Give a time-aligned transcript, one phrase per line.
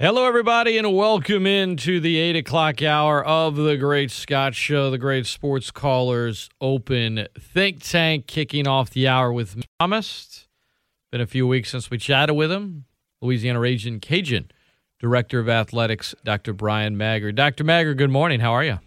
[0.00, 4.96] Hello, everybody, and welcome into the 8 o'clock hour of the Great Scott Show, the
[4.96, 10.46] Great Sports Callers Open Think Tank, kicking off the hour with Promised.
[11.10, 12.84] Been a few weeks since we chatted with him.
[13.20, 14.52] Louisiana Ragin' Cajun
[15.00, 16.52] Director of Athletics, Dr.
[16.52, 17.34] Bryan Maggard.
[17.34, 17.64] Dr.
[17.64, 18.38] Maggard, good morning.
[18.38, 18.78] How are you?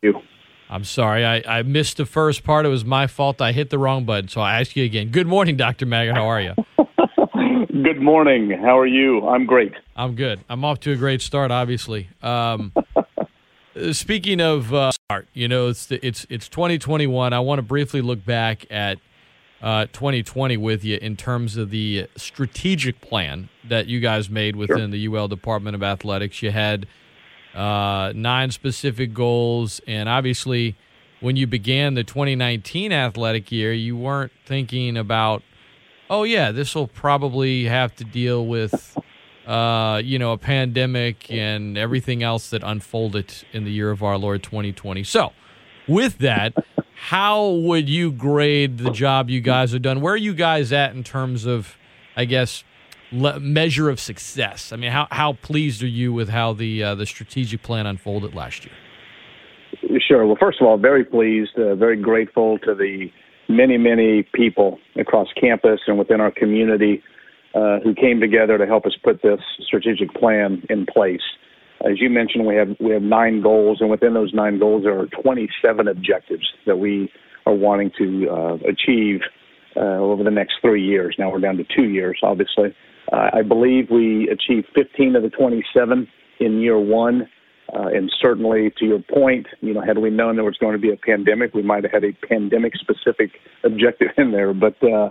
[0.00, 0.22] You.
[0.70, 2.64] I'm sorry, I, I missed the first part.
[2.64, 3.42] It was my fault.
[3.42, 5.10] I hit the wrong button, so I ask you again.
[5.10, 5.84] Good morning, Dr.
[5.84, 6.14] Magger.
[6.14, 6.54] How are you?
[7.82, 8.50] Good morning.
[8.50, 9.28] How are you?
[9.28, 9.72] I'm great.
[9.94, 10.40] I'm good.
[10.48, 11.50] I'm off to a great start.
[11.50, 12.08] Obviously.
[12.22, 12.72] Um,
[13.92, 17.32] speaking of uh, start, you know, it's it's it's 2021.
[17.32, 18.98] I want to briefly look back at
[19.62, 24.78] uh, 2020 with you in terms of the strategic plan that you guys made within
[24.78, 24.88] Sure.
[24.88, 26.42] the UL Department of Athletics.
[26.42, 26.86] You had
[27.54, 30.74] uh, nine specific goals, and obviously,
[31.20, 35.42] when you began the 2019 athletic year, you weren't thinking about
[36.10, 38.96] oh yeah, this will probably have to deal with,
[39.46, 44.18] uh, you know, a pandemic and everything else that unfolded in the year of our
[44.18, 45.04] Lord 2020.
[45.04, 45.32] So,
[45.86, 46.54] with that,
[46.94, 50.00] how would you grade the job you guys have done?
[50.00, 51.76] Where are you guys at in terms of,
[52.16, 52.64] I guess,
[53.12, 54.72] le- measure of success?
[54.72, 58.34] I mean, how how pleased are you with how the uh, the strategic plan unfolded
[58.34, 58.74] last year?
[60.06, 60.26] Sure.
[60.26, 63.10] Well, first of all, very pleased, uh, very grateful to the
[63.48, 67.02] many, many people across campus and within our community
[67.54, 71.22] uh, who came together to help us put this strategic plan in place.
[71.80, 74.98] As you mentioned, we have we have nine goals, and within those nine goals, there
[74.98, 77.10] are 27 objectives that we
[77.46, 79.20] are wanting to uh, achieve
[79.76, 81.14] uh, over the next three years.
[81.18, 82.74] Now we're down to two years, obviously.
[83.12, 86.08] Uh, I believe we achieved 15 of the 27
[86.40, 87.28] in year one.
[87.74, 90.78] Uh, and certainly, to your point, you know, had we known there was going to
[90.78, 93.32] be a pandemic, we might have had a pandemic-specific
[93.62, 94.54] objective in there.
[94.54, 95.10] But uh,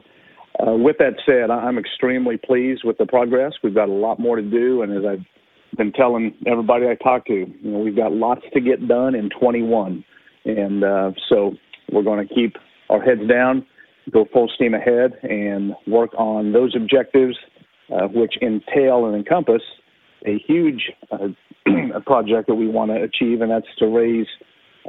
[0.59, 3.53] uh, with that said, I'm extremely pleased with the progress.
[3.63, 7.27] We've got a lot more to do, and as I've been telling everybody I talk
[7.27, 10.03] to, you know, we've got lots to get done in 21,
[10.45, 11.53] and uh, so
[11.91, 12.55] we're going to keep
[12.89, 13.67] our heads down,
[14.11, 17.37] go full steam ahead, and work on those objectives,
[17.93, 19.61] uh, which entail and encompass
[20.25, 21.29] a huge uh,
[22.05, 24.27] project that we want to achieve, and that's to raise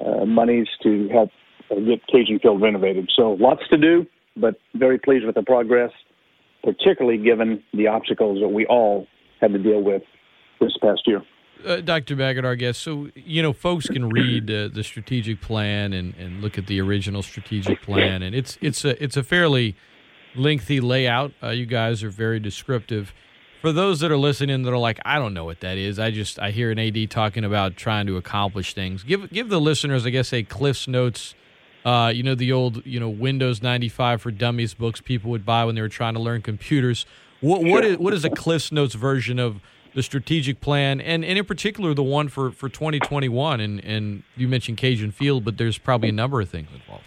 [0.04, 1.30] uh, monies to help
[1.70, 3.10] uh, get Cajun Field renovated.
[3.16, 4.06] So lots to do,
[4.36, 5.90] but very pleased with the progress,
[6.62, 9.06] particularly given the obstacles that we all
[9.40, 10.02] had to deal with
[10.60, 11.22] this past year.
[11.64, 12.14] Uh, Dr.
[12.14, 12.80] Maggard, our guest.
[12.82, 16.80] So, you know, folks can read uh, the strategic plan and, and look at the
[16.80, 19.76] original strategic plan, and it's it's a it's a fairly
[20.36, 21.32] lengthy layout.
[21.42, 23.12] Uh, you guys are very descriptive.
[23.60, 25.98] For those that are listening that are like, I don't know what that is.
[25.98, 29.02] I just I hear an AD talking about trying to accomplish things.
[29.02, 31.34] Give give the listeners, I guess, a Cliff's Notes.
[31.84, 35.46] Uh, you know the old you know Windows ninety five for Dummies books people would
[35.46, 37.06] buy when they were trying to learn computers.
[37.40, 39.60] What what is what is a Cliff's Notes version of
[39.94, 43.60] the strategic plan, and, and in particular the one for, for 2021.
[43.60, 47.04] And, and you mentioned Cajun Field, but there's probably a number of things involved.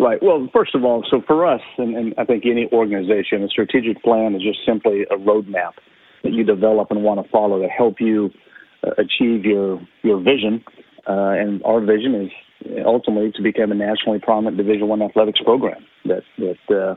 [0.00, 0.18] Right.
[0.22, 4.02] Well, first of all, so for us, and, and I think any organization, a strategic
[4.02, 5.72] plan is just simply a roadmap
[6.22, 8.30] that you develop and want to follow to help you
[8.82, 10.64] uh, achieve your your vision.
[11.06, 12.30] Uh, and our vision is
[12.86, 16.94] ultimately to become a nationally prominent Division One athletics program that that, uh,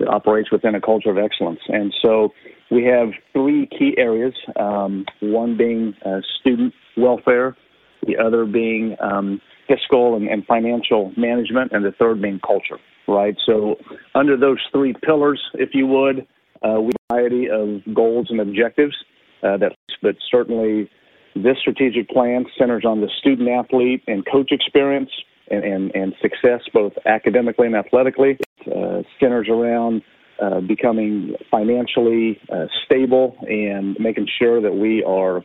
[0.00, 1.60] that operates within a culture of excellence.
[1.68, 2.30] And so
[2.72, 4.34] we have three key areas.
[4.58, 7.56] Um, one being uh, student welfare,
[8.04, 9.40] the other being um,
[9.72, 12.78] fiscal and, and financial management, and the third being culture.
[13.08, 13.36] Right.
[13.46, 13.76] So
[14.14, 16.26] under those three pillars, if you would,
[16.62, 18.94] uh, we have a variety of goals and objectives.
[19.42, 19.72] Uh, that,
[20.02, 20.88] but certainly,
[21.34, 25.10] this strategic plan centers on the student athlete and coach experience
[25.50, 28.38] and, and, and success both academically and athletically.
[28.66, 30.02] Uh, centers around
[30.40, 35.38] uh, becoming financially uh, stable and making sure that we are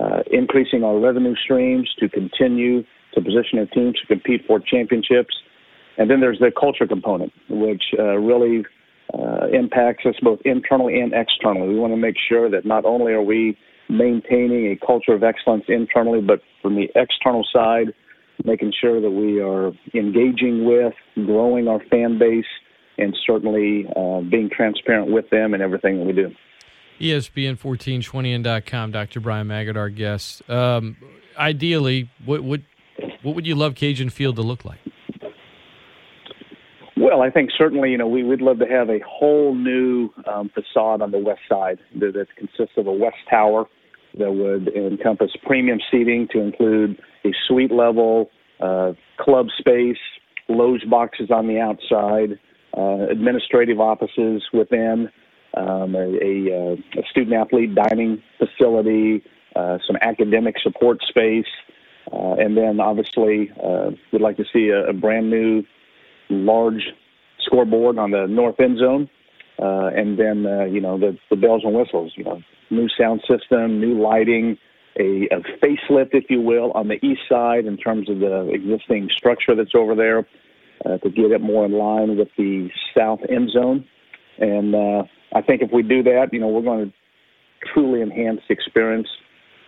[0.00, 2.82] uh, increasing our revenue streams to continue
[3.14, 5.34] to position our teams to compete for championships.
[5.96, 8.64] And then there's the culture component, which uh, really
[9.12, 11.68] uh, impacts us both internally and externally.
[11.68, 13.56] We want to make sure that not only are we
[13.88, 17.92] maintaining a culture of excellence internally, but from the external side,
[18.44, 20.94] making sure that we are engaging with,
[21.26, 22.44] growing our fan base,
[22.98, 26.32] and certainly uh, being transparent with them in everything that we do.
[27.00, 29.20] ESPN 1420n.com, Dr.
[29.20, 30.48] Bryan Maggard, our guest.
[30.48, 30.96] Um,
[31.36, 32.64] ideally, what would
[33.24, 34.78] what would you love Cajun Field to look like?
[36.96, 40.50] Well, I think certainly, you know, we would love to have a whole new um,
[40.54, 43.66] facade on the west side that, that consists of a west tower
[44.16, 48.30] that would encompass premium seating to include a suite level,
[48.60, 49.98] uh, club space,
[50.48, 52.38] loge boxes on the outside,
[52.76, 55.08] uh, administrative offices within,
[55.56, 59.22] um, a, a, uh, a student athlete dining facility,
[59.56, 61.46] uh, some academic support space,
[62.12, 65.62] uh, and then obviously uh, we'd like to see a, a brand new
[66.30, 66.92] large
[67.40, 69.08] scoreboard on the north end zone.
[69.62, 72.40] Uh, and then, uh, you know, the, the bells and whistles, you know,
[72.70, 74.58] new sound system, new lighting,
[74.98, 79.08] a, a facelift, if you will, on the east side in terms of the existing
[79.16, 80.26] structure that's over there
[80.84, 83.84] uh, to get it more in line with the south end zone.
[84.38, 86.92] And uh, I think if we do that, you know, we're going to
[87.72, 89.08] truly enhance the experience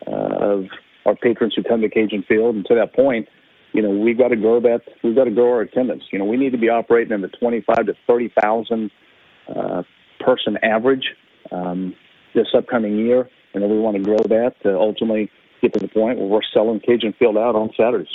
[0.06, 0.64] of
[1.06, 2.56] our patrons who come to Cajun Field.
[2.56, 3.28] And to that point,
[3.72, 4.80] you know, we've got to grow that.
[5.02, 6.04] We've got to grow our attendance.
[6.12, 8.90] You know, we need to be operating in the 25 to 30 thousand
[9.54, 9.82] uh,
[10.20, 11.04] person average
[11.52, 11.94] um,
[12.34, 15.30] this upcoming year, and then we want to grow that to ultimately
[15.62, 18.08] get to the point where we're selling Cajun Field out on Saturdays.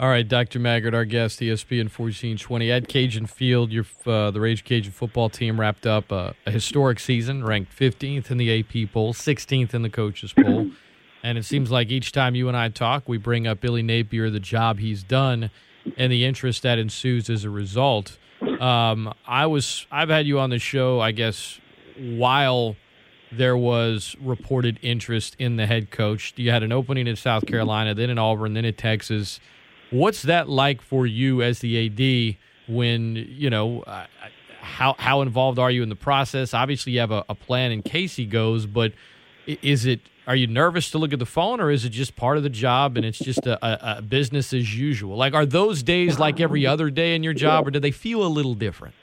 [0.00, 0.58] All right, Dr.
[0.58, 3.70] Maggard, our guest, ESPN 1420 at Cajun Field.
[3.70, 8.30] Your uh, the Ragin' Cajun football team wrapped up a, a, historic season, ranked 15th
[8.30, 10.70] in the AP poll, 16th in the coaches poll,
[11.22, 14.30] and it seems like each time you and I talk, we bring up Billy Napier,
[14.30, 15.50] the job he's done,
[15.96, 18.18] and the interest that ensues as a result.
[18.60, 21.60] Um, I was I've had you on the show, I guess,
[21.98, 22.76] while
[23.32, 26.32] there was reported interest in the head coach.
[26.36, 29.40] You had an opening in South Carolina, then in Auburn, then in Texas
[29.90, 32.36] What's that like for you as the AD
[32.72, 34.06] when, you know, uh,
[34.60, 36.54] how, how involved are you in the process?
[36.54, 38.92] Obviously, you have a, a plan in case he goes, but
[39.46, 42.36] is it are you nervous to look at the phone or is it just part
[42.36, 45.16] of the job and it's just a, a, a, business as usual?
[45.16, 48.22] Like are those days like every other day in your job or do they feel
[48.22, 48.94] a little different?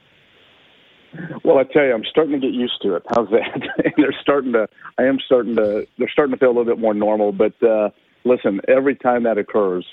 [1.43, 3.03] Well i tell you i'm starting to get used to it.
[3.15, 3.53] How's that?
[3.53, 4.67] And they're starting to
[4.97, 7.89] i am starting to they're starting to feel a little bit more normal but uh
[8.25, 9.85] listen every time that occurs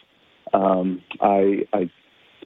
[0.54, 1.90] um, I, I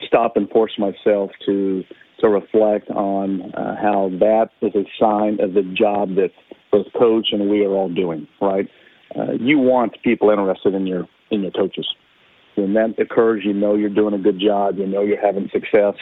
[0.05, 1.83] stop and force myself to
[2.21, 6.31] to reflect on uh, how that is a sign of the job that
[6.71, 8.27] both coach and we are all doing.
[8.41, 8.67] Right?
[9.15, 11.87] Uh, you want people interested in your in your coaches.
[12.55, 14.77] When that occurs, you know you're doing a good job.
[14.77, 15.95] You know you're having success.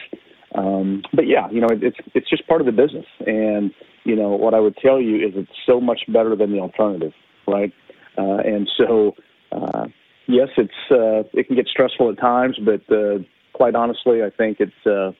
[0.55, 3.05] Um, but yeah, you know it, it's it's just part of the business.
[3.25, 3.71] And
[4.03, 7.13] you know what I would tell you is it's so much better than the alternative,
[7.47, 7.73] right?
[8.17, 9.13] Uh, and so
[9.51, 9.85] uh,
[10.27, 13.19] yes, it's uh, it can get stressful at times, but uh,
[13.53, 15.11] quite honestly, I think it's uh,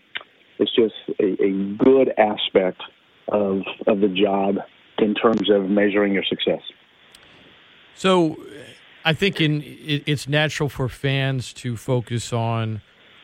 [0.59, 2.81] it's just a, a good aspect
[3.29, 4.57] of of the job
[4.99, 6.61] in terms of measuring your success.
[7.95, 8.37] So,
[9.05, 12.81] I think in it, it's natural for fans to focus on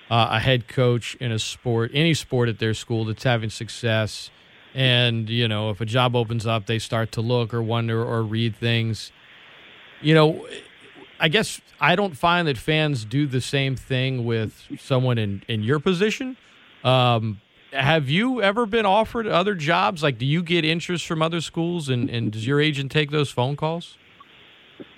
[0.09, 4.29] uh, a head coach in a sport, any sport at their school that's having success.
[4.73, 8.23] And you know, if a job opens up, they start to look or wonder or
[8.23, 9.11] read things.
[10.01, 10.47] You know,
[11.19, 15.63] I guess I don't find that fans do the same thing with someone in, in
[15.63, 16.37] your position.
[16.83, 17.41] Um,
[17.71, 20.03] have you ever been offered other jobs?
[20.03, 23.31] Like, do you get interest from other schools, and, and does your agent take those
[23.31, 23.97] phone calls?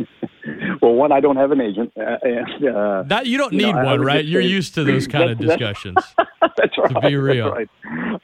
[0.82, 1.94] well, one, I don't have an agent.
[1.98, 4.26] Uh, and, uh, that you don't you need know, one, right?
[4.26, 5.98] You're say, used to those kind of discussions.
[6.42, 6.94] That's right.
[6.94, 7.70] To be real, right.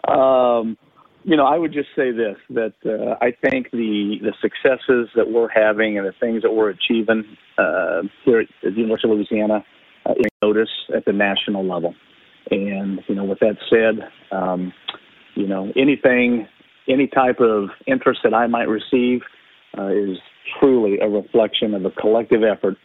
[0.07, 0.77] Um,
[1.23, 5.29] you know, I would just say this: that uh, I think the the successes that
[5.29, 9.63] we're having and the things that we're achieving uh, here at the University of Louisiana
[10.05, 11.93] uh, notice at the national level.
[12.49, 14.73] And you know, with that said, um,
[15.35, 16.47] you know, anything,
[16.87, 19.21] any type of interest that I might receive
[19.77, 20.17] uh, is
[20.59, 22.75] truly a reflection of a collective effort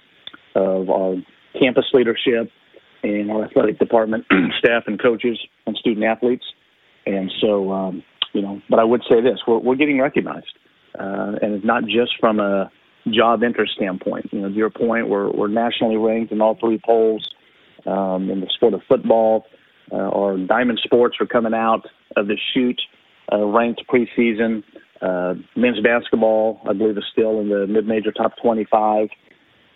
[0.54, 1.16] of our
[1.58, 2.50] campus leadership
[3.02, 4.24] and our athletic department
[4.58, 6.44] staff and coaches and student athletes.
[7.06, 10.58] And so, um, you know, but I would say this: we're, we're getting recognized,
[10.98, 12.70] uh, and it's not just from a
[13.10, 14.32] job interest standpoint.
[14.32, 17.26] You know, to your point, we're we're nationally ranked in all three polls
[17.86, 19.46] um, in the sport of football.
[19.92, 22.80] Uh, our Diamond Sports are coming out of the chute,
[23.32, 24.62] uh, ranked preseason.
[25.00, 29.08] Uh, men's basketball, I believe, is still in the mid-major top 25.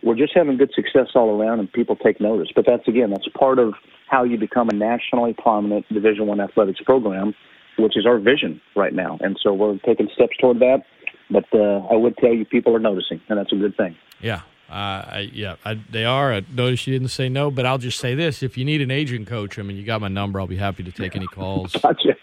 [0.02, 2.49] We're just having good success all around, and people take notice.
[2.55, 3.75] But that's again, that's part of
[4.09, 7.35] how you become a nationally prominent Division One athletics program
[7.81, 9.19] which is our vision right now.
[9.21, 10.85] And so we're taking steps toward that.
[11.31, 13.97] But uh, I would tell you, people are noticing, and that's a good thing.
[14.21, 14.43] Yeah.
[14.71, 16.33] Uh, I, yeah, I, they are.
[16.33, 18.91] I noticed you didn't say no, but I'll just say this: if you need an
[18.91, 20.41] agent coach, I mean, you got my number.
[20.41, 21.73] I'll be happy to take any calls.
[21.83, 22.17] gotcha.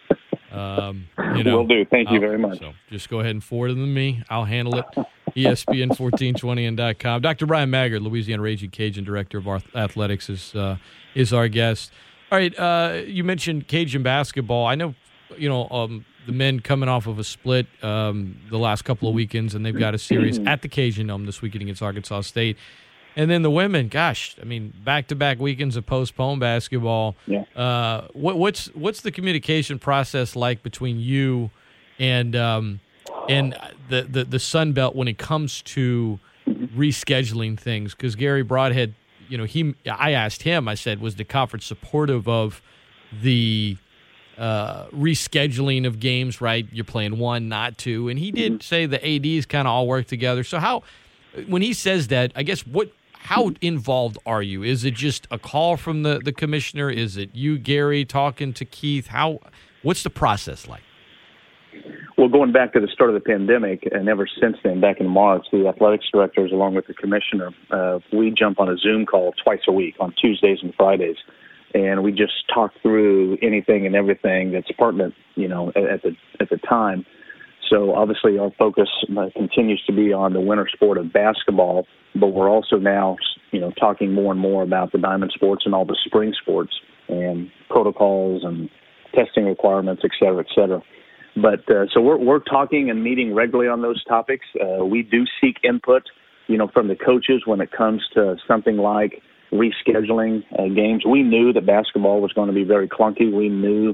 [0.52, 1.86] Um, you know, Will do.
[1.86, 2.60] Thank you I'll, very much.
[2.60, 4.24] So just go ahead and forward them to me.
[4.30, 4.86] I'll handle it.
[5.36, 7.46] ESPN1420 and Dr.
[7.46, 10.78] Bryan Maggard, Louisiana Ragin' Cajun Director of Athletics, is uh,
[11.16, 11.92] is our guest.
[12.32, 14.66] All right, uh, you mentioned Cajun basketball.
[14.66, 14.96] I know
[15.36, 19.16] you know, um, the men coming off of a split um, the last couple of
[19.16, 22.58] weekends, and they've got a series at the Cajun Dome this weekend against Arkansas State.
[23.16, 27.16] And then the women, gosh, I mean, back-to-back weekends of postponed basketball.
[27.26, 27.46] Yeah.
[27.56, 31.50] Uh, what, what's what's the communication process like between you
[31.98, 32.80] and um,
[33.28, 33.58] and
[33.90, 38.94] the, the the Sun Belt when it comes to rescheduling things because Gary Brodhead,
[39.30, 42.62] you know, he I asked him, I said, was the conference supportive of
[43.12, 43.78] the
[44.38, 46.42] uh, rescheduling of games?
[46.42, 48.62] Right, you're playing one, not two, and he did mm-hmm.
[48.62, 50.44] say the ads kind of all work together.
[50.44, 50.84] So how,
[51.48, 52.92] when he says that, I guess what.
[53.20, 54.64] How involved are you?
[54.64, 56.90] Is it just a call from the, the commissioner?
[56.90, 59.08] Is it you, Gary, talking to Keith?
[59.08, 59.40] How?
[59.84, 60.82] What's the process like?
[62.18, 65.10] Well, going back to the start of the pandemic, and ever since then, back in
[65.10, 69.34] March, the athletics directors, along with the commissioner, uh, we jump on a Zoom call
[69.44, 71.18] twice a week on Tuesdays and Fridays,
[71.78, 76.12] and we just talk through anything and everything that's pertinent, you know, at, at the
[76.42, 77.00] at the time.
[77.70, 81.86] So obviously, our focus uh, continues to be on the winter sport of basketball,
[82.22, 83.18] but we're also now,
[83.52, 86.74] you know, talking more and more about the diamond sports and all the spring sports
[87.10, 87.38] and
[87.70, 88.70] protocols and
[89.14, 90.82] testing requirements, et cetera, et cetera.
[91.36, 94.46] But uh, so we're we're talking and meeting regularly on those topics.
[94.60, 96.04] Uh, we do seek input,
[96.48, 99.14] you know, from the coaches when it comes to something like
[99.52, 101.06] rescheduling uh, games.
[101.06, 103.32] We knew that basketball was going to be very clunky.
[103.32, 103.94] We knew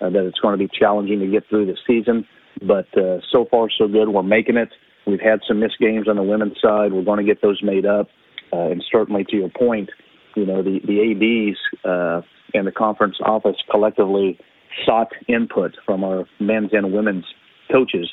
[0.00, 2.26] uh, that it's going to be challenging to get through the season.
[2.62, 4.08] But uh, so far, so good.
[4.08, 4.70] We're making it.
[5.06, 6.92] We've had some missed games on the women's side.
[6.92, 8.08] We're going to get those made up.
[8.52, 9.90] Uh, and certainly, to your point,
[10.36, 12.22] you know, the the ads uh,
[12.56, 14.38] and the conference office collectively
[14.86, 17.24] sought input from our men's and women's
[17.70, 18.10] coaches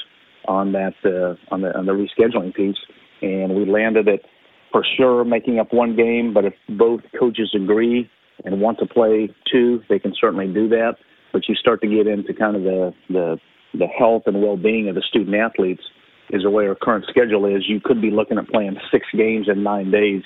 [0.48, 2.78] on that uh, on the on the rescheduling piece,
[3.22, 4.26] and we landed it
[4.72, 6.34] for sure making up one game.
[6.34, 8.10] But if both coaches agree
[8.44, 10.96] and want to play two, they can certainly do that.
[11.34, 13.38] But you start to get into kind of the the
[13.74, 15.84] the health and well being of the student athletes
[16.30, 17.64] is the way our current schedule is.
[17.68, 20.24] You could be looking at playing six games in nine days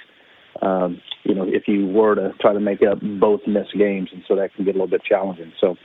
[0.62, 4.24] um, you know, if you were to try to make up both missed games, and
[4.28, 5.52] so that can get a little bit challenging.
[5.60, 5.76] So,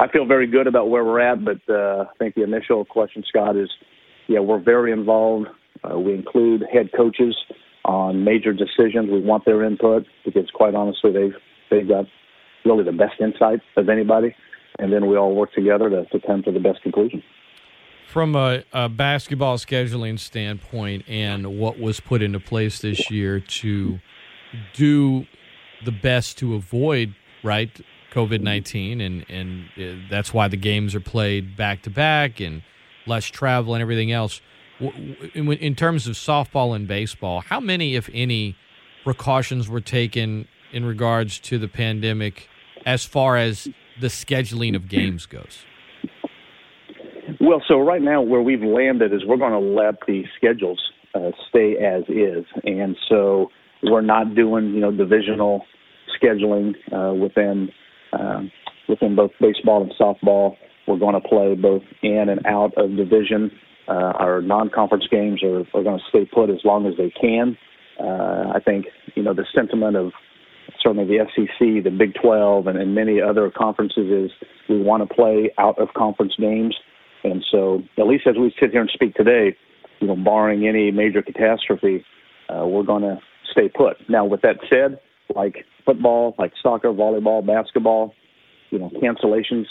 [0.00, 3.24] I feel very good about where we're at, but uh, I think the initial question,
[3.28, 3.68] Scott, is,
[4.28, 5.48] yeah, we're very involved.
[5.82, 7.34] Uh, we include head coaches
[7.88, 9.10] on major decisions.
[9.10, 11.34] We want their input because, quite honestly, they've
[11.70, 12.04] they've got
[12.64, 14.36] really the best insight of anybody,
[14.78, 17.22] and then we all work together to, to come to the best conclusion.
[18.06, 23.98] From a, a, basketball scheduling standpoint, and what was put into place this year to
[24.72, 25.26] do
[25.84, 27.70] the best to avoid right
[28.12, 32.62] COVID nineteen, and and uh, that's why the games are played back to back and
[33.06, 34.42] less travel and everything else.
[34.80, 38.56] In, terms of softball and baseball, how many, if any,
[39.02, 42.48] precautions were taken in regards to the pandemic
[42.86, 43.68] as far as
[44.00, 45.64] the scheduling of games goes?
[47.40, 50.80] Well, so right now where we've landed is we're going to let the schedules
[51.14, 53.50] uh, stay as is, and so
[53.82, 55.64] we're not doing you know divisional
[56.20, 57.68] scheduling uh, within
[58.12, 58.50] um,
[58.88, 60.56] within both baseball and softball.
[60.86, 63.50] We're going to play both in and out of division.
[63.88, 67.56] Uh, our non-conference games are, are going to stay put as long as they can.
[67.98, 70.12] Uh, I think you know the sentiment of
[70.80, 75.14] certainly the SEC, the Big 12, and, and many other conferences is we want to
[75.14, 76.76] play out of conference games.
[77.24, 79.56] And so, at least as we sit here and speak today,
[80.00, 82.04] you know, barring any major catastrophe,
[82.48, 83.18] uh, we're going to
[83.50, 83.96] stay put.
[84.08, 85.00] Now, with that said,
[85.34, 88.14] like football, like soccer, volleyball, basketball,
[88.70, 89.64] you know, cancellations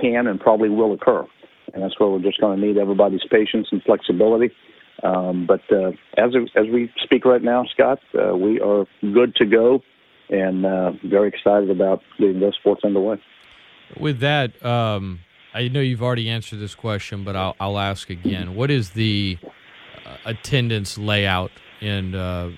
[0.00, 1.24] can and probably will occur,
[1.72, 4.50] and that's where we're just going to need everybody's patience and flexibility.
[5.02, 9.44] Um, but uh, as as we speak right now, Scott, uh, we are good to
[9.44, 9.82] go,
[10.30, 13.20] and uh, very excited about getting those sports underway.
[13.98, 15.20] With that, um,
[15.52, 18.54] I know you've already answered this question, but I'll, I'll ask again.
[18.54, 19.38] What is the
[20.06, 22.50] uh, attendance layout in uh,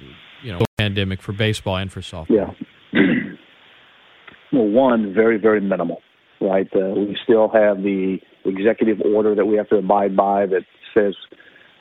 [0.42, 2.54] you know pandemic for baseball and for softball?
[2.92, 3.00] Yeah.
[4.52, 6.00] well, one very very minimal,
[6.40, 6.68] right?
[6.74, 10.62] Uh, we still have the executive order that we have to abide by that
[10.94, 11.14] says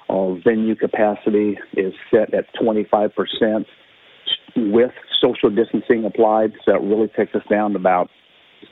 [0.09, 3.67] our venue capacity is set at 25 percent
[4.55, 6.53] with social distancing applied.
[6.65, 8.09] So that really takes us down to about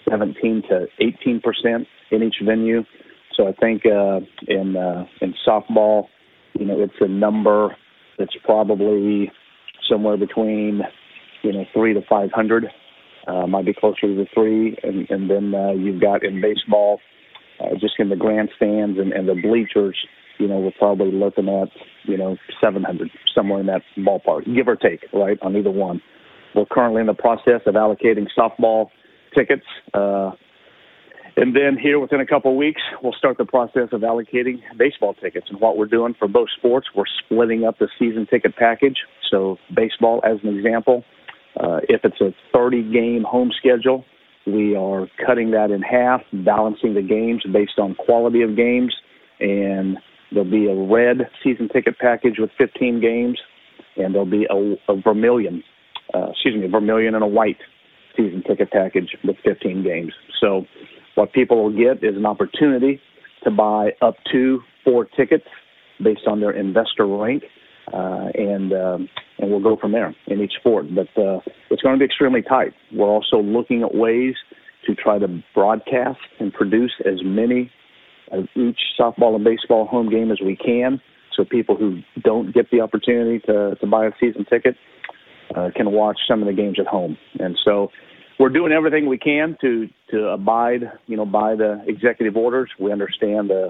[0.09, 2.83] 17 to 18 percent in each venue.
[3.35, 6.07] So I think uh, in uh, in softball,
[6.57, 7.75] you know, it's a number
[8.17, 9.31] that's probably
[9.89, 10.81] somewhere between
[11.41, 12.67] you know three to five hundred.
[13.27, 16.99] Uh, might be closer to the three, and, and then uh, you've got in baseball,
[17.59, 19.97] uh, just in the grandstands and, and the bleachers.
[20.39, 21.69] You know, we're probably looking at
[22.03, 26.01] you know 700 somewhere in that ballpark, give or take, right on either one.
[26.55, 28.89] We're currently in the process of allocating softball
[29.35, 29.65] tickets.
[29.93, 30.31] Uh,
[31.35, 35.15] and then here within a couple of weeks, we'll start the process of allocating baseball
[35.15, 35.47] tickets.
[35.49, 38.97] And what we're doing for both sports, we're splitting up the season ticket package.
[39.31, 41.03] So baseball, as an example,
[41.63, 44.03] uh, if it's a 30 game home schedule,
[44.45, 48.93] we are cutting that in half, balancing the games based on quality of games.
[49.39, 49.97] and
[50.31, 53.39] there'll be a red season ticket package with 15 games,
[53.95, 55.63] and there'll be a, a vermilion,
[56.13, 57.57] uh, excuse me, a vermilion and a white
[58.17, 60.13] season ticket package with 15 games.
[60.41, 60.65] So,
[61.15, 62.99] what people will get is an opportunity
[63.43, 65.45] to buy up to four tickets
[66.03, 67.43] based on their investor rank,
[67.93, 70.85] uh, and um, and we'll go from there in each sport.
[70.93, 72.73] But uh, it's going to be extremely tight.
[72.93, 74.35] We're also looking at ways
[74.85, 77.71] to try to broadcast and produce as many
[78.31, 81.01] of each softball and baseball home game as we can,
[81.35, 84.75] so people who don't get the opportunity to to buy a season ticket
[85.55, 87.17] uh, can watch some of the games at home.
[87.39, 87.89] And so
[88.39, 92.69] we're doing everything we can to to abide, you know, by the executive orders.
[92.79, 93.69] We understand the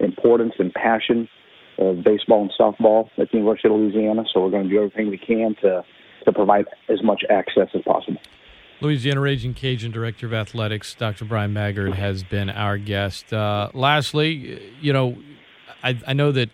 [0.00, 1.28] importance and passion
[1.78, 5.10] of baseball and softball at the University of Louisiana, so we're going to do everything
[5.10, 5.84] we can to
[6.24, 8.20] to provide as much access as possible.
[8.80, 11.24] Louisiana Ragin' Cajun Director of Athletics, Dr.
[11.24, 13.32] Bryan Maggard, has been our guest.
[13.32, 15.16] Uh, lastly, you know,
[15.84, 16.50] I, I know that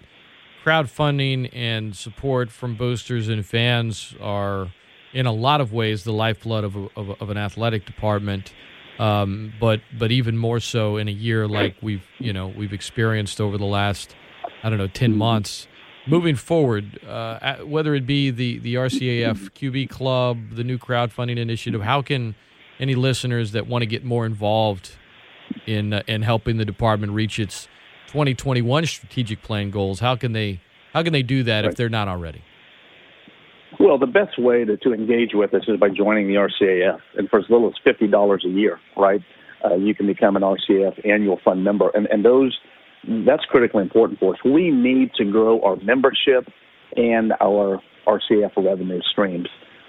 [0.65, 4.69] crowdfunding and support from boosters and fans are,
[5.15, 8.53] in a lot of ways, the lifeblood of, a, of, of, an athletic department.
[8.99, 13.41] Um, but but even more so in a year like we've you know we've experienced
[13.41, 14.17] over the last
[14.63, 15.67] I don't know ten months.
[16.07, 21.83] Moving forward, uh, whether it be the the RCAF QB Club, the new crowdfunding initiative,
[21.83, 22.35] how can
[22.81, 24.93] any listeners that want to get more involved
[25.67, 27.69] in uh, in helping the department reach its
[28.09, 30.61] 2021 strategic plan goals, how can they
[30.93, 31.71] how can they do that right.
[31.71, 32.43] if they're not already?
[33.79, 37.29] Well, the best way to, to engage with us is by joining the RCAF, and
[37.29, 39.21] for as little as fifty dollars a year, right?
[39.65, 42.59] Uh, you can become an RCAF annual fund member, and and those
[43.27, 44.41] that's critically important for us.
[44.45, 46.47] We need to grow our membership
[46.97, 49.49] and our RCF revenue streams.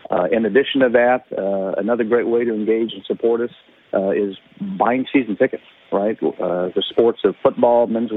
[0.09, 3.51] Uh, in addition to that, uh, another great way to engage and support us
[3.93, 4.37] uh, is
[4.77, 6.17] buying season tickets, right?
[6.23, 8.11] Uh, the sports of football, men's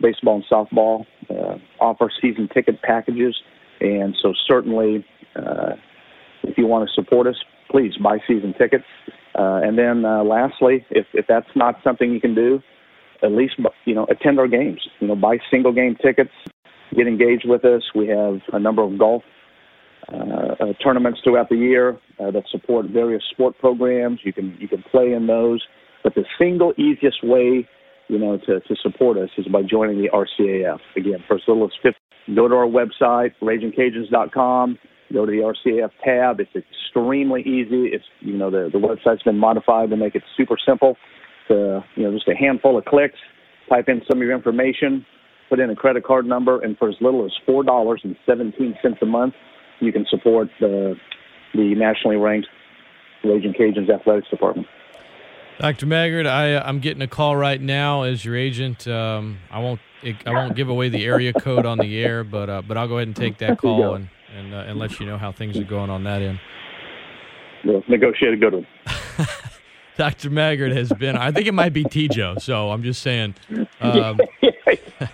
[0.00, 3.36] baseball, and softball uh, offer season ticket packages.
[3.80, 5.04] And so, certainly,
[5.36, 5.74] uh,
[6.42, 7.36] if you want to support us,
[7.70, 8.84] please buy season tickets.
[9.34, 12.60] and then, lastly, if, if that's not something you can do,
[13.22, 13.54] at least
[13.84, 14.80] you know attend our games.
[15.00, 16.30] You know, buy single game tickets,
[16.96, 17.82] get engaged with us.
[17.94, 19.22] We have a number of golf
[20.12, 24.20] uh, uh, tournaments throughout the year uh, that support various sport programs.
[24.24, 25.64] You can you can play in those.
[26.02, 27.68] But the single easiest way,
[28.08, 30.80] you know, to, to support us is by joining the RCAF.
[30.96, 31.96] Again, for as little as 50,
[32.34, 34.78] go to our website, ragingcajuns.com.
[35.12, 36.40] Go to the RCAF tab.
[36.40, 37.90] It's extremely easy.
[37.92, 40.96] It's you know the the website's been modified to make it super simple
[41.48, 43.18] to, you know, just a handful of clicks,
[43.68, 45.04] type in some of your information,
[45.48, 48.74] put in a credit card number, and for as little as four dollars and seventeen
[48.82, 49.34] cents a month,
[49.80, 50.94] you can support the
[51.54, 52.48] the nationally ranked
[53.24, 54.66] Ragin' Cajuns athletics department.
[55.58, 55.86] Dr.
[55.86, 58.88] Maggard, I, I'm getting a call right now as your agent.
[58.88, 59.80] Um, I won't
[60.26, 62.96] I won't give away the area code on the air, but uh, but I'll go
[62.96, 65.64] ahead and take that call and and, uh, and let you know how things are
[65.64, 66.40] going on that end.
[67.64, 68.66] We'll negotiate a good one.
[69.96, 70.30] Dr.
[70.30, 71.16] Maggard has been.
[71.16, 72.40] I think it might be Tijo.
[72.40, 73.34] So I'm just saying.
[73.80, 74.20] Um,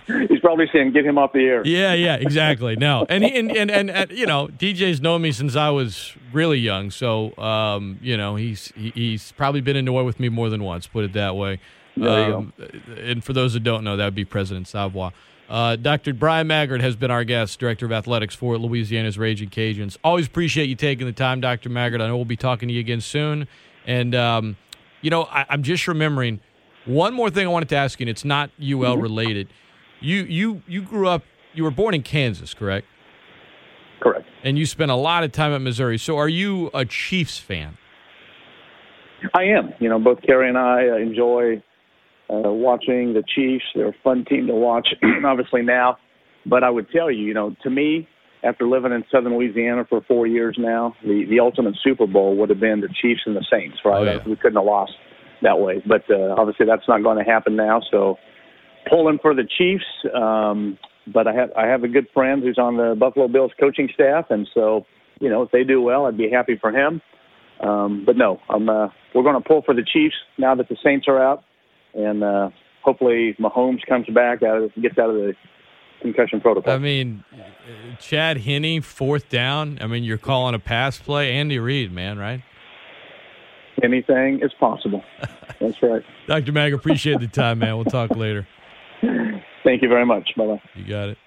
[0.07, 2.75] He's probably saying, "Get him off the air." Yeah, yeah, exactly.
[2.75, 6.13] No, and he, and, and, and and you know, DJ's known me since I was
[6.31, 6.91] really young.
[6.91, 10.63] So um, you know, he's he, he's probably been in war with me more than
[10.63, 10.87] once.
[10.87, 11.59] Put it that way.
[12.01, 12.53] Um,
[12.97, 15.11] and for those that don't know, that would be President Savoie.
[15.49, 16.13] Uh, Dr.
[16.13, 19.97] Bryan Maggard has been our guest, Director of Athletics for Louisiana's Ragin' Cajuns.
[20.03, 21.69] Always appreciate you taking the time, Dr.
[21.69, 22.01] Maggard.
[22.01, 23.47] I know we'll be talking to you again soon.
[23.87, 24.57] And um,
[25.01, 26.39] you know, I, am just remembering
[26.85, 29.01] one more thing I wanted to ask you, and it's not UL mm-hmm.
[29.01, 29.47] related.
[29.99, 31.23] You you you grew up.
[31.53, 32.87] You were born in Kansas, correct?
[34.01, 34.25] Correct.
[34.43, 35.97] And you spent a lot of time at Missouri.
[35.97, 37.77] So, are you a Chiefs fan?
[39.33, 39.73] I am.
[39.79, 41.61] You know, both Carrie and I uh, enjoy
[42.29, 43.65] uh, watching the Chiefs.
[43.75, 44.87] They're a fun team to watch,
[45.25, 45.97] obviously now.
[46.45, 48.07] But I would tell you, you know, to me,
[48.43, 52.49] after living in Southern Louisiana for four years now, the the ultimate Super Bowl would
[52.49, 53.99] have been the Chiefs and the Saints, right?
[53.99, 54.23] Oh, yeah.
[54.25, 54.93] We couldn't have lost
[55.41, 57.81] that way, but uh, obviously that's not going to happen now.
[57.91, 58.17] So
[58.89, 60.77] pulling for the Chiefs, um,
[61.13, 64.25] but I have I have a good friend who's on the Buffalo Bills coaching staff,
[64.29, 64.85] and so
[65.19, 67.01] you know if they do well, I'd be happy for him.
[67.61, 70.77] Um, but no, I'm uh, we're going to pull for the Chiefs now that the
[70.83, 71.43] Saints are out,
[71.93, 72.49] and uh,
[72.83, 75.33] hopefully Mahomes comes back out of gets out of the
[76.01, 76.73] concussion protocol.
[76.73, 77.23] I mean,
[77.99, 79.77] Chad Henne, fourth down.
[79.81, 81.33] I mean, you're calling a pass play.
[81.33, 82.41] Andy Reid, man, right?
[83.83, 85.03] Anything is possible.
[85.59, 86.03] That's right.
[86.27, 86.51] Dr.
[86.51, 87.75] Mag, appreciate the time, man.
[87.75, 88.47] We'll talk later.
[89.01, 90.29] Thank you very much.
[90.35, 90.61] Bye bye.
[90.75, 91.17] You got it.